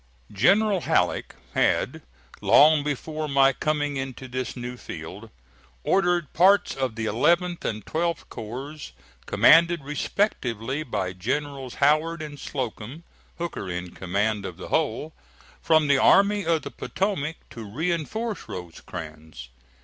[0.33, 2.01] General Halleck had,
[2.41, 5.29] long before my coming into this new field,
[5.83, 8.93] ordered parts of the 11th and 12th corps,
[9.27, 13.03] commanded respectively by Generals Howard and Slocum,
[13.37, 15.13] Hooker in command of the whole,
[15.61, 19.49] from the Army of the Potomac to reinforce Rosecrans.